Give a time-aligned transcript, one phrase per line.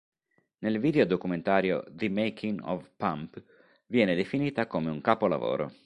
[0.61, 3.39] Nel video-documentario "The Making of Pump",
[3.85, 5.71] viene definita come un "capolavoro".